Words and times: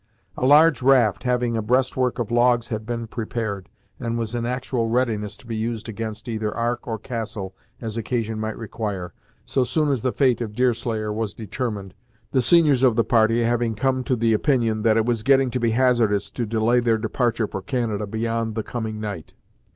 A 0.35 0.47
large 0.47 0.81
raft 0.81 1.25
having 1.25 1.55
a 1.55 1.61
breast 1.61 1.95
work 1.95 2.17
of 2.17 2.31
logs 2.31 2.69
had 2.69 2.87
been 2.87 3.05
prepared, 3.05 3.69
and 3.99 4.17
was 4.17 4.33
in 4.33 4.47
actual 4.47 4.89
readiness 4.89 5.37
to 5.37 5.45
be 5.45 5.55
used 5.55 5.87
against 5.87 6.27
either 6.27 6.51
Ark 6.57 6.87
or 6.87 6.97
castle 6.97 7.53
as 7.79 7.97
occasion 7.97 8.39
might 8.39 8.57
require, 8.57 9.13
so 9.45 9.63
soon 9.63 9.89
as 9.89 10.01
the 10.01 10.11
fate 10.11 10.41
of 10.41 10.55
Deerslayer 10.55 11.13
was 11.13 11.35
determined, 11.35 11.93
the 12.31 12.41
seniors 12.41 12.81
of 12.81 12.95
the 12.95 13.03
party 13.03 13.43
having 13.43 13.75
come 13.75 14.03
to 14.05 14.15
the 14.15 14.33
opinion 14.33 14.81
that 14.81 14.97
it 14.97 15.05
was 15.05 15.21
getting 15.21 15.51
to 15.51 15.59
be 15.59 15.69
hazardous 15.69 16.31
to 16.31 16.47
delay 16.47 16.79
their 16.79 16.97
departure 16.97 17.45
for 17.45 17.61
Canada 17.61 18.07
beyond 18.07 18.55
the 18.55 18.63
coming 18.63 18.99
night. 18.99 19.35